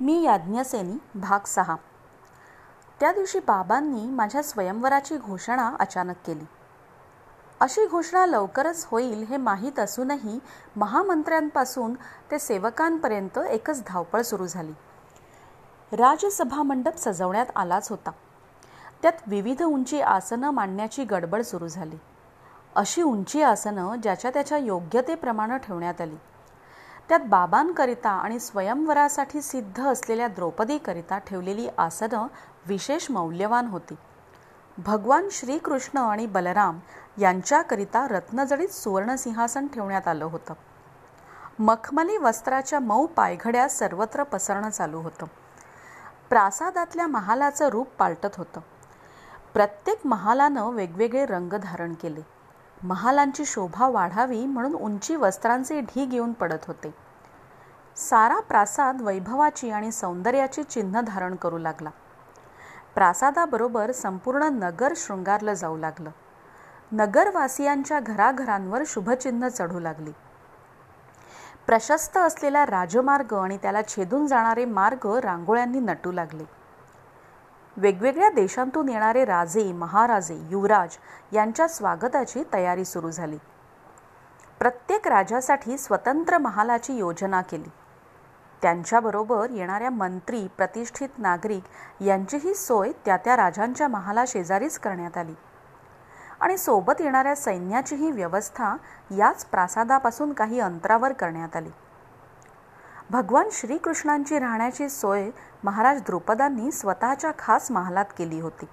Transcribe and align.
मी 0.00 0.22
याज्ञसेनी 0.22 1.18
भाग 1.18 1.46
सहा. 1.46 1.76
त्या 3.00 3.12
दिवशी 3.12 3.38
बाबांनी 3.38 4.06
माझ्या 4.06 4.42
स्वयंवराची 4.42 5.16
घोषणा 5.16 5.76
अचानक 5.80 6.14
केली. 6.26 6.44
अशी 7.60 7.86
घोषणा 7.86 8.26
लवकरच 8.26 8.86
होईल 8.90 9.24
हे 9.24 9.36
माहीत 9.36 9.78
असूनही 9.78 10.38
महामंत्र्यांपासून 10.76 11.94
ते 12.30 12.38
सेवकांपर्यंत 12.38 13.38
एकच 13.38 13.82
धावपळ 13.86 14.22
सुरू 14.22 14.46
झाली. 14.46 14.72
राजसभा 15.92 16.62
मंडप 16.62 16.96
सजवण्यात 16.96 17.46
आलाच 17.56 17.90
होता. 17.90 18.10
त्यात 19.02 19.12
विविध 19.26 19.62
उंची 19.62 20.00
आसनं 20.00 20.50
मांडण्याची 20.50 21.04
गडबड 21.04 21.42
सुरू 21.42 21.68
झाली. 21.68 21.96
अशी 22.76 23.02
उंची 23.02 23.42
आसनं 23.42 23.94
ज्याच्या 23.94 24.30
त्याच्या 24.30 24.58
योग्यतेप्रमाणे 24.58 25.58
ठेवण्यात 25.58 26.00
आली. 26.00 26.16
त्यात 27.08 27.20
बाबांकरिता 27.20 28.10
आणि 28.10 28.40
स्वयंवरासाठी 28.40 29.42
सिद्ध 29.42 29.86
असलेल्या 29.86 30.28
द्रौपदीकरिता 30.28 31.18
ठेवलेली 31.18 31.68
आसनं 31.78 32.26
विशेष 32.66 33.10
मौल्यवान 33.10 33.66
होती. 33.66 33.94
भगवान 34.78 35.28
श्रीकृष्ण 35.30 35.98
आणि 35.98 36.26
बलराम 36.26 36.78
यांच्याकरिता 37.18 38.08
रत्नजडीत 38.08 38.68
सुवर्णसिंहासन 38.68 39.66
ठेवण्यात 39.66 40.08
आलं 40.08 40.24
होतं. 40.24 40.54
मखमली 41.58 42.16
वस्त्राच्या 42.16 42.80
मऊ 42.80 43.06
पायघड्या 43.06 43.68
सर्वत्र 43.68 44.22
पसरणं 44.22 44.70
चालू 44.70 44.98
होतं. 45.00 45.26
प्रासादातल्या 46.30 47.06
महालाचं 47.06 47.68
रूप 47.68 47.88
पालटत 47.98 48.36
होतं. 48.36 48.60
प्रत्येक 49.54 50.06
महालानं 50.06 50.70
वेगवेगळे 50.70 51.26
रंग 51.26 51.52
धारण 51.52 51.94
केले. 51.94 52.20
महालांची 52.84 53.44
शोभा 53.44 53.88
वाढावी 53.88 54.46
म्हणून 54.46 54.74
उंची 54.74 55.16
वस्त्रांचे 55.16 55.80
ढीग 55.80 56.12
येऊन 56.12 56.32
पडत 56.32 56.64
होते. 56.66 56.94
सारा 57.96 58.40
प्रासाद 58.40 59.02
वैभवाची 59.02 59.70
आणि 59.70 59.92
सौंदर्याची 59.92 60.62
चिन्ह 60.62 61.00
धारण 61.00 61.34
करू 61.34 61.58
लागला. 61.58 61.90
प्रासादाबरोबर 62.94 63.92
संपूर्ण 63.92 64.42
नगर 64.42 64.92
शृंगारलं 64.96 65.54
जाऊ 65.54 65.76
लागलं. 65.76 66.10
नगरवासियांच्या 66.92 68.00
घराघरांवर 68.00 68.82
शुभचिन्ह 68.86 69.48
चढू 69.48 69.80
लागली. 69.80 70.12
प्रशस्त 71.66 72.16
असलेला 72.16 72.66
राजमार्ग 72.66 73.34
आणि 73.34 73.56
त्याला 73.56 73.82
छेदून 73.82 74.26
जाणारे 74.26 74.64
मार्ग 74.64 75.06
रांगोळ्यांनी 75.06 75.80
नटू 75.80 76.12
लागले. 76.12 76.44
वेगवेगळ्या 77.76 78.28
देशांतून 78.28 78.88
येणारे 78.88 79.24
राजे 79.24 79.72
महाराजे 79.72 80.40
युवराज 80.50 80.96
यांच्या 81.32 81.68
स्वागताची 81.68 82.42
तयारी 82.52 82.84
सुरू 82.84 83.10
झाली. 83.10 83.38
प्रत्येक 84.58 85.08
राजासाठी 85.08 85.78
स्वतंत्र 85.78 86.38
महालाची 86.38 86.94
योजना 86.94 87.42
केली. 87.42 87.68
त्यांच्याबरोबर 88.62 89.50
येणाऱ्या 89.50 89.90
मंत्री 89.90 90.46
प्रतिष्ठित 90.56 91.08
नागरिक 91.18 92.02
यांचीही 92.02 92.54
सोय 92.54 92.92
त्या 93.04 93.16
त्या 93.16 93.36
राजांच्या 93.36 93.88
महाला 93.88 94.24
शेजारीच 94.28 94.78
करण्यात 94.78 95.16
आली. 95.16 95.34
आणि 96.40 96.58
सोबत 96.58 97.00
येणाऱ्या 97.00 97.36
सैन्याचीही 97.36 98.10
व्यवस्था 98.10 98.76
याच 99.16 99.44
प्रासादापासून 99.44 100.32
काही 100.32 100.60
अंतरावर 100.60 101.12
करण्यात 101.12 101.56
आली. 101.56 101.70
भगवान 103.14 103.48
श्रीकृष्णांची 103.52 104.38
राहण्याची 104.38 104.88
सोय 104.88 105.28
महाराज 105.64 106.00
द्रुपदांनी 106.02 106.70
स्वतःच्या 106.72 107.30
खास 107.38 107.70
महालात 107.70 108.04
केली 108.18 108.40
होती. 108.40 108.66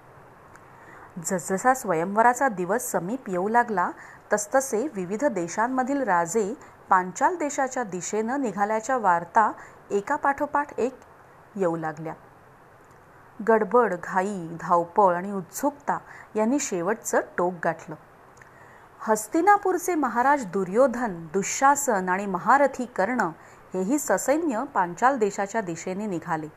जसजसा 1.25 1.73
स्वयंवराचा 1.73 2.48
दिवस 2.48 2.89
समीप 2.92 3.30
येऊ 3.30 3.48
लागला 3.48 3.89
तसतसे 4.33 4.88
विविध 4.94 5.25
देशांमधील 5.25 6.02
राजे 6.03 6.53
पांचाल 6.89 7.36
देशाच्या 7.36 7.83
दिशेनं 7.83 8.42
निघाल्याच्या 8.42 8.98
वार्ता 8.98 9.52
एकापाठोपाठ 9.92 10.73
एक 10.78 11.00
येऊ 11.55 11.76
लागल्या. 11.76 12.14
गडबड 13.48 13.94
घाई 14.03 14.48
धावपळ 14.61 15.16
आणि 15.16 15.31
उत्सुकता 15.31 15.98
यांनी 16.36 16.59
शेवटचं 16.59 17.20
टोक 17.38 17.53
गाठलं. 17.64 17.95
हस्तिनापूरचे 18.99 19.95
महाराज 19.95 20.45
दुर्योधन 20.45 21.26
दुःशासन 21.33 22.10
आणि 22.10 22.26
महारथी 22.26 22.86
कर्ण 22.86 23.30
हेही 23.73 23.99
ससैन्य 23.99 24.64
पांचाल 24.73 25.17
देशाच्या 25.17 25.61
दिशेने 25.61 26.05
निघाले. 26.05 26.48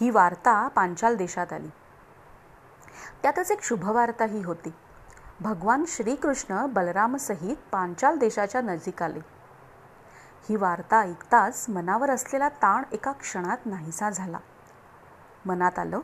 ही 0.00 0.10
वार्ता 0.10 0.68
पांचाल 0.68 1.16
देशात 1.16 1.52
आली. 1.52 1.68
त्यातच 3.22 3.50
एक 3.50 3.62
शुभवार्ताही 3.62 4.42
होती. 4.42 4.74
भगवान 5.40 5.84
श्रीकृष्ण 5.88 6.66
बलरामसहित 6.66 7.56
पांचाल 7.72 8.16
देशाच्या 8.16 8.60
नजीक 8.60 9.02
आले. 9.02 9.20
ही 10.48 10.56
वार्ता 10.56 11.00
ऐकताच 11.00 11.66
मनावर 11.68 12.10
असलेला 12.10 12.48
ताण 12.48 12.82
एका 12.92 13.12
क्षणात 13.12 13.66
नाहीसा 13.66 14.10
झाला. 14.10 14.38
मनात 15.46 15.78
आलं 15.78 16.00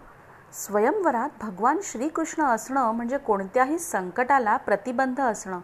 स्वयंवरात 0.52 1.28
भगवान 1.40 1.78
श्रीकृष्ण 1.82 2.42
असणं 2.42 2.92
म्हणजे 2.92 3.18
कोणत्याही 3.18 3.78
संकटाला 3.78 4.56
प्रतिबंध 4.56 5.20
असणं 5.20 5.60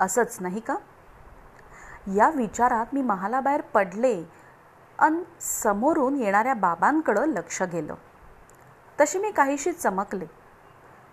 असंच 0.00 0.36
नाही 0.40 0.60
का? 0.60 0.76
या 2.16 2.30
विचारात 2.30 2.86
मी 2.92 3.02
महालाबाहेर 3.02 3.60
पडले 3.60 4.24
अन 4.98 5.22
समोरून 5.40 6.16
येणाऱ्या 6.16 6.54
बाबांकडं 6.54 7.28
लक्ष 7.28 7.62
गेलं. 7.62 7.94
तशी 9.00 9.18
मी 9.18 9.30
काहीशी 9.30 9.72
चमकले. 9.72 10.26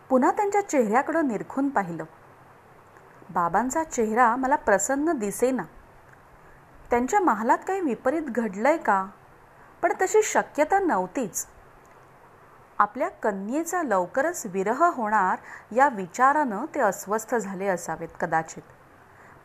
पुन्हा 0.09 0.31
त्यांच्या 0.31 0.69
चेहऱ्याकडं 0.69 1.27
निरखून 1.27 1.69
पाहिलं. 1.69 2.03
बाबांचा 3.29 3.83
चेहरा 3.83 4.35
मला 4.35 4.55
प्रसन्न 4.55 5.11
दिसेना. 5.11 5.63
त्यांच्या 6.89 7.19
महालात 7.19 7.57
काही 7.67 7.81
विपरीत 7.81 8.21
घडलंय 8.21 8.77
का? 8.77 9.07
पण 9.81 9.93
तशी 10.01 10.23
शक्यता 10.23 10.79
नव्हतीच. 10.79 11.47
आपल्या 12.77 13.09
कन्येचा 13.09 13.83
लवकरच 13.83 14.45
विरह 14.45 14.85
होणार 14.85 15.37
या 15.75 15.89
विचारानं 15.89 16.65
ते 16.75 16.79
अस्वस्थ 16.79 17.35
झाले 17.35 17.67
असावेत 17.67 18.09
कदाचित. 18.19 18.63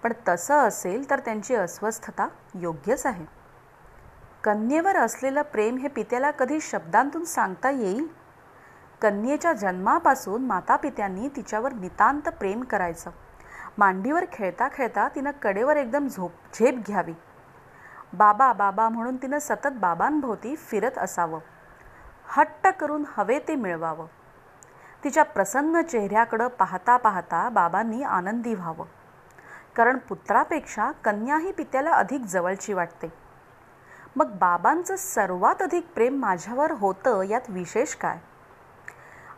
पण 0.03 0.13
तसं 0.29 0.55
असेल 0.55 1.11
तर 1.11 1.19
त्यांची 1.19 1.55
अस्वस्थता 1.55 2.29
योग्यच 2.55 3.07
आहे. 3.07 3.27
कन्येवर 4.45 4.97
असलेलं 4.97 5.43
प्रेम 5.43 5.77
हे 5.77 5.89
पित्याला 5.89 6.31
कधी 6.31 6.61
शब्दांतून 6.61 7.25
सांगता 7.25 7.71
येईल? 7.71 8.07
कन्येच्या 9.03 9.53
जन्मापासून 9.53 10.43
मातापित्यांनी 10.43 11.29
तिच्यावर 11.29 11.73
नितांत 11.73 12.23
प्रेम 12.23 12.61
करायचं. 12.61 13.11
मांडीवर 13.79 14.25
खेळता 14.33 14.69
खेळता 14.73 15.09
तिनं 15.09 15.31
कडेवर 15.43 15.77
एकदम 15.77 16.09
झोप 16.09 16.33
झेप 16.55 16.75
घ्यावी. 16.87 17.13
बाबा 18.13 18.53
बाबा 18.53 18.89
म्हणून 18.89 19.17
तिनं 19.17 19.39
सतत 19.39 19.69
बाबांभोवती 19.75 20.57
फिरत 20.57 20.99
असावं. 20.99 21.41
हट्ट 22.29 22.67
करून 22.67 23.05
हवे 23.17 23.39
ते 23.39 23.55
मिळवावं. 23.55 24.07
तिच्या 25.05 25.23
प्रसन्न 25.23 25.83
चेहऱ्याकडं 25.83 26.49
पाहता 26.49 26.97
पाहता 26.97 27.49
बाबांनी 27.49 28.03
आनंदी 28.03 28.55
व्हावं. 28.55 28.87
कारण 29.77 29.99
पुत्रापेक्षा 29.99 30.91
कन्या 30.91 31.37
ही 31.37 31.53
पित्याला 31.53 31.91
अधिक 31.91 32.21
जवळची 32.21 32.73
वाटते. 32.73 33.13
मग 34.17 34.31
बाबांचं 34.31 34.97
सर्वात 34.97 35.63
अधिक 35.63 35.87
प्रेम 35.95 36.19
माझ्यावर 36.19 36.71
होतं 36.71 37.23
यात 37.23 37.41
विशेष 37.49 37.95
काय? 37.95 38.19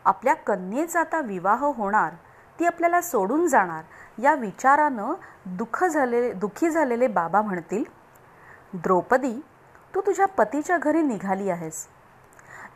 आपल्या 0.05 0.35
कन्येचा 0.35 1.01
आता 1.01 1.21
विवाह 1.21 1.65
होणार 1.65 2.13
ती 2.59 2.67
आपल्याला 2.67 3.01
सोडून 3.01 3.47
जाणार 3.47 3.83
या 4.23 4.35
विचारानं 4.35 5.15
दुःख 5.47 5.85
झालेले 5.85 6.33
दुःखी 6.33 6.71
झालेले 6.71 7.07
बाबा 7.07 7.43
म्हणतील 7.43 7.85
द्रौपदी 8.75 9.41
तू 9.95 10.01
तुझ्या 10.01 10.27
पतीच्या 10.27 10.79
घरी 10.79 11.03
निघाली 11.03 11.51
आहेस. 11.51 11.87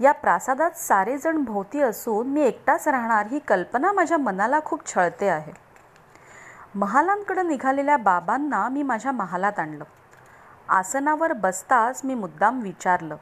या 0.01 0.13
प्रासादात 0.13 0.71
सारेजण 0.71 1.45
भोवती 1.45 1.81
असून 1.81 2.27
मी 2.27 2.43
एकटाच 2.43 2.89
राहणार 2.89 3.27
ही 3.27 3.39
कल्पना 3.39 3.93
माझ्या 3.93 4.19
मनाला 4.19 4.61
खूप 4.65 4.87
छळते 4.87 5.29
आहे. 5.29 5.66
महालांकडे 6.75 7.43
निघालेल्या 7.43 7.97
बाबांना 7.97 8.69
मी 8.69 8.83
माझ्या 8.83 9.13
महालात 9.13 9.59
आणलं. 9.59 9.85
आसनावर 10.69 11.33
बसताच 11.33 12.01
मी 12.05 12.15
मुद्दाम 12.15 12.61
विचारलं 12.61 13.17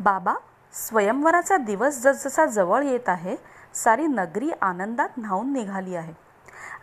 बाबा 0.00 0.34
स्वयंवराचा 0.72 1.56
दिवस 1.56 2.02
जसजसा 2.02 2.46
जवळ 2.46 2.82
येत 2.82 3.08
आहे 3.08 3.36
सारी 3.74 4.06
नगरी 4.06 4.50
आनंदात 4.62 5.08
न्हावून 5.16 5.52
निघाली 5.52 5.94
आहे. 5.94 6.12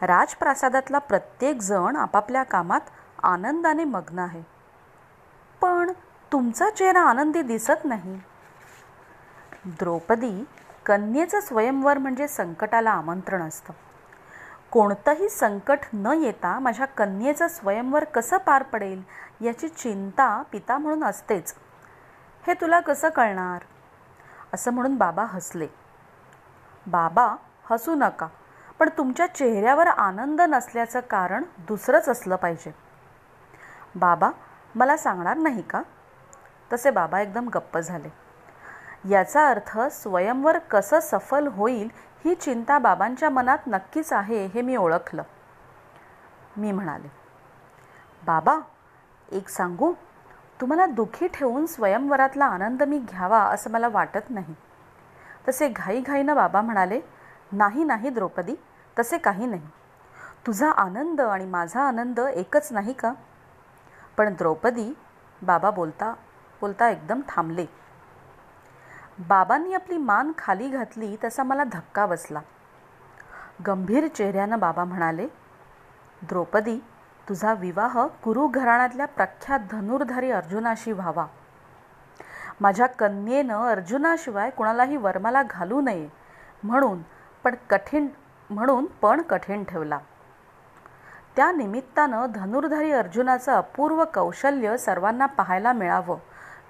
राजप्रासादातला 0.01 0.97
प्रत्येक 0.97 1.61
जण 1.61 1.95
आपापल्या 1.95 2.43
कामात 2.43 2.81
आनंदाने 3.23 3.83
मग्न 3.83 4.19
आहे. 4.19 4.41
पण 5.61 5.91
तुमचा 6.31 6.69
चेहरा 6.69 7.01
आनंदी 7.01 7.41
दिसत 7.41 7.85
नाही. 7.85 8.19
द्रौपदी 9.65 10.45
कन्येचं 10.85 11.39
स्वयंवर 11.39 11.97
म्हणजे 11.97 12.27
संकटाला 12.27 12.91
आमंत्रण 12.91 13.41
असतं. 13.41 13.73
कोणतंही 14.77 15.29
संकट 15.29 15.79
न 15.93 16.07
येता 16.07 16.59
माझ्या 16.59 16.85
कन्येचं 16.85 17.47
स्वयंवर 17.47 18.03
कसं 18.03 18.37
पार 18.37 18.63
पडेल 18.63 19.03
याची 19.41 19.67
चिंता 19.67 20.43
पिता 20.51 20.77
म्हणून 20.77 21.03
असतेच. 21.03 21.55
हे 22.47 22.53
तुला 22.53 22.79
कसं 22.79 23.09
कळणार? 23.09 23.61
असं 24.53 24.71
म्हणून 24.71 24.95
बाबा 24.95 25.25
हसले. 25.25 25.67
बाबा 26.87 27.35
हसू 27.71 27.95
नका 27.95 28.27
पण 28.79 28.89
तुमच्या 28.97 29.27
चेहऱ्यावर 29.27 29.87
आनंद 29.87 30.41
नसल्याचं 30.41 30.99
कारण 30.99 31.43
दुसरंच 31.57 32.09
असलं 32.09 32.35
पाहिजे. 32.35 32.75
बाबा 33.95 34.31
मला 34.75 34.97
सांगणार 34.97 35.37
नाही 35.37 35.61
का? 35.61 35.81
तसे 36.73 36.91
बाबा 36.91 37.21
एकदम 37.21 37.47
गप्प 37.47 37.77
झाले. 37.77 38.13
याचा 39.09 39.47
अर्थ 39.47 39.79
स्वयंवर 39.79 40.57
कसं 40.57 40.99
सफल 40.99 41.47
होईल 41.47 42.06
ही 42.25 42.35
चिंता 42.35 42.79
बाबांच्या 42.79 43.29
मनात 43.29 43.57
नक्कीच 43.67 44.13
आहे 44.13 44.45
हे 44.45 44.61
मी 44.61 44.75
ओळखलं. 44.75 45.23
मी 46.57 46.71
म्हणाले 46.71 47.07
बाबा 48.25 48.59
एक 49.31 49.49
सांगू? 49.49 49.93
तुम्हाला 50.61 50.85
दुःखी 50.85 51.27
ठेवून 51.27 51.65
स्वयंवरातला 51.65 52.45
आनंद 52.45 52.83
मी 52.83 52.99
घ्यावा 52.99 53.39
असं 53.39 53.71
मला 53.71 53.87
वाटत 53.87 54.29
नाही. 54.29 54.53
तसे 55.47 55.67
घाईघाईनं 55.69 56.35
बाबा 56.35 56.61
म्हणाले 56.61 57.01
नाही 57.51 57.83
नाही 57.83 58.09
द्रौपदी 58.09 58.55
तसे 58.99 59.17
काही 59.17 59.45
नाही. 59.45 59.67
तुझा 60.47 60.71
आनंद 60.71 61.21
आणि 61.21 61.45
माझा 61.45 61.81
आनंद 61.81 62.19
एकच 62.19 62.71
नाही 62.71 62.93
का? 62.93 63.13
पण 64.17 64.33
द्रौपदी 64.33 64.93
बाबा 65.41 65.69
बोलता 65.69 66.13
बोलता 66.61 66.89
एकदम 66.89 67.21
थांबले. 67.29 67.65
बाबांनी 69.19 69.73
आपली 69.73 69.97
मान 69.97 70.31
खाली 70.37 70.69
घातली 70.69 71.17
तसा 71.23 71.43
मला 71.43 71.63
धक्का 71.63 72.05
बसला. 72.05 72.39
गंभीर 73.67 74.07
चेहऱ्यानं 74.07 74.59
बाबा 74.59 74.83
म्हणाले 74.83 75.27
द्रौपदी 76.21 76.83
तुझा 77.29 77.53
विवाह 77.53 78.07
कुरु 78.07 78.47
घराण्यातल्या 78.47 79.05
प्रख्यात 79.05 79.59
धनुर्धारी 79.71 80.31
अर्जुनाशी 80.31 80.91
व्हावा. 80.91 81.25
माझ्या 82.61 82.87
कन्येनं 82.87 83.65
अर्जुनाशिवाय 83.65 84.49
कुणालाही 84.49 84.97
वर्माला 84.97 85.43
घालू 85.43 85.81
नये 85.81 86.09
म्हणून 86.63 87.01
पण 87.43 87.55
कठीण 87.69 88.07
म्हणून 88.49 88.85
पण 88.85 89.21
कठीण 89.21 89.63
ठेवला. 89.63 89.97
त्या 91.35 91.51
निमित्तानं 91.51 92.25
धनुर्धारी 92.35 92.91
अर्जुनाचं 92.91 93.51
अपूर्व 93.51 94.03
कौशल्य 94.13 94.77
सर्वांना 94.77 95.25
पाहायला 95.25 95.73
मिळावं. 95.73 96.17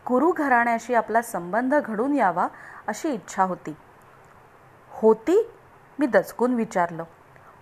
कुरु 0.08 0.32
घराण्याशी 0.32 0.94
आपला 0.94 1.22
संबंध 1.22 1.76
घडून 1.76 2.14
यावा 2.14 2.48
अशी 2.88 3.10
इच्छा 3.10 3.44
होती. 3.44 3.76
होती? 4.90 5.52
मी 6.00 6.06
दचकून 6.06 6.54
विचारलं. 6.54 7.04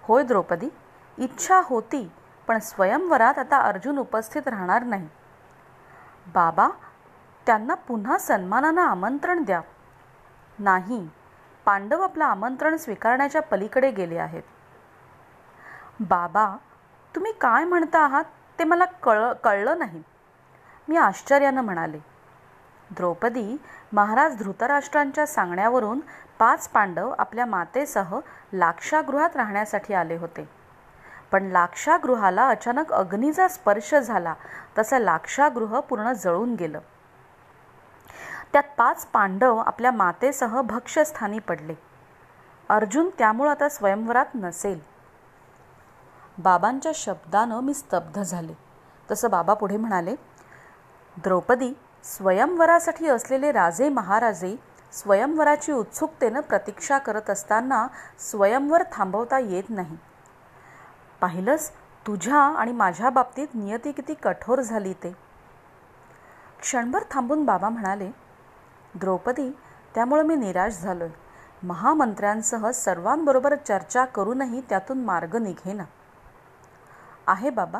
होय 0.03 0.23
द्रौपदी 0.23 0.69
इच्छा 1.17 1.61
होती 1.65 2.11
पण 2.47 2.59
स्वयंवरात 2.59 3.39
आता 3.39 3.57
अर्जुन 3.57 3.97
उपस्थित 3.97 4.47
राहणार 4.47 4.83
नाही. 4.83 5.09
बाबा 6.27 6.69
त्यांना 7.45 7.73
पुन्हा 7.73 8.17
सन्मानानं 8.17 8.81
आमंत्रण 8.81 9.43
द्या. 9.43 9.61
नाही 10.59 11.09
पांडव 11.65 12.01
आपलं 12.01 12.25
आमंत्रण 12.25 12.77
स्वीकारण्याच्या 12.77 13.41
पलीकडे 13.41 13.91
गेले 13.91 14.17
आहेत. 14.17 14.43
बाबा 15.99 16.57
तुम्ही 17.15 17.31
काय 17.31 17.63
म्हणता 17.63 17.99
आहात 17.99 18.23
ते 18.59 18.63
मला 18.63 18.85
कळ 18.85 19.33
कळलं 19.33 19.79
नाही. 19.79 20.03
मी 20.87 20.97
आश्चर्यानं 20.97 21.61
म्हणाले. 21.61 22.14
द्रौपदी 22.91 23.61
महाराज 23.93 24.37
धृतराष्ट्रांच्या 24.43 25.27
सांगण्यावरून 25.27 25.99
पाच 26.39 26.67
पांडव 26.67 27.13
आपल्या 27.17 27.45
मातेसह 27.45 28.19
लाक्षागृहात 28.53 29.35
राहण्यासाठी 29.35 29.93
आले 29.93 30.15
होते. 30.15 30.49
पण 31.31 31.43
लाक्षागृहाला 31.43 32.47
अचानक 32.49 32.93
अग्नीचा 32.93 33.47
स्पर्श 33.47 33.95
झाला 33.95 34.33
तसं 34.77 34.99
लाक्षागृह 34.99 35.79
पूर्ण 35.79 36.13
जळून 36.13 36.55
गेलं. 36.55 36.79
त्यात 38.53 38.63
पाच 38.77 39.05
पांडव 39.05 39.57
आपल्या 39.57 39.91
मातेसह 39.91 40.61
भक्ष्यस्थानी 40.61 41.39
पडले. 41.39 41.73
अर्जुन 42.69 43.09
त्यामुळं 43.17 43.51
आता 43.51 43.69
स्वयंवरात 43.69 44.25
नसेल. 44.35 44.79
बाबांच्या 46.37 46.91
शब्दानं 46.95 47.59
मी 47.59 47.73
स्तब्ध 47.73 48.21
झाले. 48.21 48.53
तसं 49.11 49.29
बाबा 49.29 49.53
पुढे 49.53 49.77
म्हणाले 49.77 50.15
द्रौपदी 51.17 51.73
स्वयंवरासाठी 52.05 53.07
असलेले 53.07 53.51
राजे 53.51 53.89
महाराजे 53.89 54.55
स्वयंवराची 54.93 55.71
उत्सुकतेनं 55.71 56.39
प्रतीक्षा 56.39 56.97
करत 56.97 57.29
असताना 57.29 57.87
स्वयंवर 58.19 58.83
थांबवता 58.91 59.39
येत 59.39 59.63
नाही. 59.69 59.97
पाहिलंस 61.21 61.71
तुझ्या 62.07 62.37
आणि 62.37 62.71
माझ्या 62.71 63.09
बाबतीत 63.09 63.47
नियती 63.53 63.91
किती 63.91 64.13
कठोर 64.13 64.61
झाली 64.61 64.93
ते. 64.93 65.15
क्षणभर 66.59 67.03
थांबून 67.11 67.45
बाबा 67.45 67.69
म्हणाले 67.69 68.11
द्रौपदी 68.95 69.49
त्यामुळे 69.95 70.23
मी 70.23 70.35
निराश 70.35 70.81
झालोय. 70.81 71.09
महामंत्र्यांसह 71.63 72.71
सर्वांबरोबर 72.71 73.55
चर्चा 73.55 74.05
करूनही 74.05 74.61
त्यातून 74.61 75.03
मार्ग 75.03 75.35
निघेना. 75.35 75.83
आहे 77.27 77.49
बाबा 77.49 77.79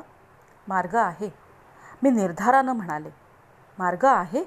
मार्ग 0.68 0.95
आहे 0.95 1.30
मी 2.04 2.10
निर्धारानं 2.10 2.74
म्हणाले. 2.74 3.25
मार्ग 3.80 4.06
आहे? 4.06 4.44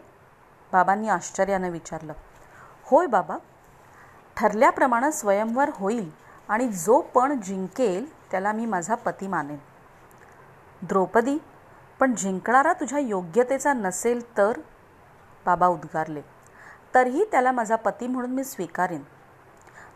बाबांनी 0.73 1.09
आश्चर्यानं 1.09 1.71
विचारलं. 1.71 2.13
होय 2.85 3.07
बाबा 3.07 3.37
ठरल्याप्रमाणे 4.37 5.13
स्वयंवर 5.13 5.71
होईल 5.75 6.11
आणि 6.49 6.69
जो 6.69 7.01
पण 7.01 7.41
जिंकेल 7.41 8.31
त्याला 8.31 8.53
मी 8.53 8.67
माझा 8.67 8.95
पती 8.95 9.27
मानेन. 9.27 9.59
द्रौपदी 10.83 11.39
पण 12.01 12.15
जिंकणारा 12.15 12.73
तुझ्या 12.73 12.99
योग्यतेचा 12.99 13.73
नसेल 13.73 14.37
तर? 14.37 14.53
बाबा 15.47 15.67
उद्गारले. 15.67 16.23
तरीही 16.95 17.25
त्याला 17.25 17.53
माझा 17.53 17.77
पती 17.77 18.07
म्हणून 18.07 18.31
मी 18.31 18.45
स्वीकारेन. 18.45 19.03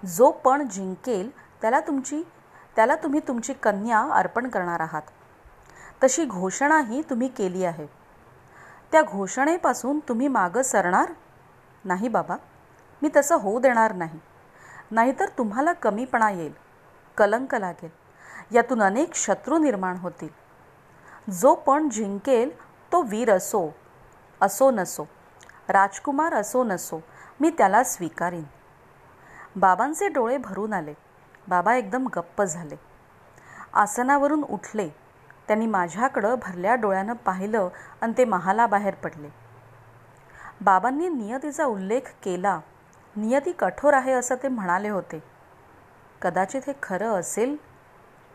जो 0.07 0.31
पण 0.31 0.69
जिंकेल 0.69 1.31
त्याला 1.61 1.81
तुमची 1.81 2.23
त्याला 2.77 2.97
तुम्ही 2.97 3.21
तुमची 3.29 3.53
कन्या 3.53 3.99
अर्पण 3.99 4.49
करणार 4.49 4.81
आहात. 4.81 5.03
तशी 6.05 6.25
घोषणाही 6.25 7.03
तुम्ही 7.03 7.29
केली 7.29 7.65
आहे. 7.65 8.02
त्या 8.93 9.03
घोषणेपासून 9.03 9.99
तुम्ही 9.99 10.29
मागं 10.29 10.63
सरणार? 10.63 11.13
नाही 11.85 12.09
बाबा 12.09 12.37
मी 13.03 13.09
तसं 13.17 13.35
होऊ 13.35 13.61
देणार 13.61 13.93
नाही. 13.93 14.19
नाहीतर 14.91 15.29
तुम्हाला 15.39 15.73
कमीपणा 15.73 16.31
येईल 16.31 16.53
कलंक 17.17 17.55
लागेल. 17.55 17.91
यातून 18.53 18.83
अनेक 18.83 19.15
शत्रू 19.15 19.59
निर्माण 19.59 19.97
होतील. 19.97 20.29
जो 21.31 21.55
पण 21.55 21.89
जिंकेल 21.89 22.51
तो 22.93 23.03
वीर 23.03 23.33
असो 23.37 23.71
असो 24.41 24.71
नसो 24.71 25.05
राजकुमार 25.69 26.35
असो 26.35 26.65
नसो 26.65 27.01
मी 27.41 27.51
त्याला 27.51 27.85
स्वीकारीन. 27.85 28.45
बाबांचे 29.57 30.09
डोळे 30.09 30.37
भरून 30.37 30.73
आले. 30.73 30.95
बाबा 31.49 31.75
एकदम 31.75 32.07
गप्प 32.07 32.43
झाले. 32.43 32.77
आसनावरून 33.75 34.43
उठले. 34.43 34.89
त्यांनी 35.49 35.67
माझ्याकडं 35.67 36.35
भरल्या 36.43 36.75
डोळ्यानं 36.75 37.13
पाहिलं 37.13 37.69
आणि 38.01 38.13
ते 38.19 38.25
महालाबाहेर 38.25 38.95
पडले. 38.95 39.29
बाबांनी 40.61 41.09
नियतीचा 41.09 41.65
उल्लेख 41.65 42.01
केला. 42.23 42.61
नियती 43.17 43.53
कठोर 43.53 43.95
आहे 43.95 44.13
असं 44.13 44.35
ते 44.43 44.49
म्हणाले 44.49 44.89
होते. 44.89 45.23
कदाचित 46.23 46.63
हे 46.67 46.73
खरं 46.83 47.21
असेल 47.21 47.57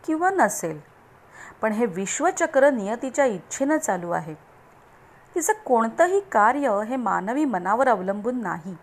किंवा 0.06 0.30
नसेल 0.30 0.80
पण 1.62 1.72
हे 1.72 1.86
विश्वचक्र 1.86 2.70
नियतीच्या 2.70 3.26
इच्छेनं 3.26 3.78
चालू 3.78 4.12
आहे. 4.12 4.34
तिचं 5.36 5.54
कोणतंही 5.66 6.20
कार्य 6.20 6.82
हे 6.88 6.96
मानवी 6.96 7.46
मनावर 7.46 7.88
अवलंबून 7.88 8.42
नाही. 8.42 8.76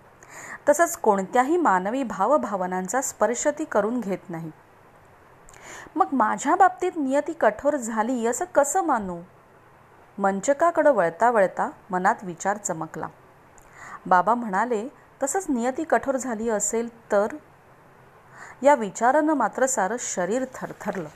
तसंच 0.69 0.97
कोणत्याही 0.97 1.57
मानवी 1.57 2.03
भावभावनांचा 2.03 3.01
स्पर्श 3.01 3.47
ती 3.59 3.65
करून 3.65 4.01
घेत 4.01 4.31
नाही. 4.31 4.51
मग 5.97 6.07
माझ्या 6.13 6.57
बाबतीत 6.57 6.93
नियती 6.97 7.33
कठोर 7.33 7.77
झाली 7.77 8.27
असं 8.27 8.45
कसं 8.45 8.85
मानू? 8.85 9.21
मंचकाकडं 10.19 10.93
वळता 10.93 11.31
वळता 11.31 11.71
मनात 11.91 12.15
विचार 12.23 12.57
चमकला. 12.57 13.07
बाबा 14.07 14.35
म्हणाले 14.35 14.89
तसंच 15.23 15.47
नियती 15.49 15.85
कठोर 15.85 16.17
झाली 16.17 16.49
असेल 16.49 17.13
तर? 17.13 17.27
या 18.63 18.75
विचारानं 18.75 19.35
मात्र 19.35 19.67
सारं 19.67 19.97
शरीर 20.01 20.45
थरथरलं. 20.55 21.09